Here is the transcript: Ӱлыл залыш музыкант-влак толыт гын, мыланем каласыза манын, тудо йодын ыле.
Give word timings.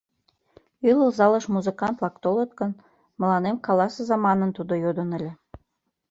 Ӱлыл 0.89 1.09
залыш 1.17 1.45
музыкант-влак 1.55 2.15
толыт 2.23 2.51
гын, 2.59 2.71
мыланем 3.19 3.57
каласыза 3.65 4.17
манын, 4.25 4.49
тудо 4.57 4.73
йодын 4.83 5.09
ыле. 5.17 5.31